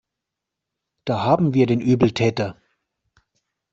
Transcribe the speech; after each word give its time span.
Da 1.05 1.21
haben 1.21 1.53
wir 1.53 1.67
den 1.67 1.79
Übeltäter. 1.79 2.59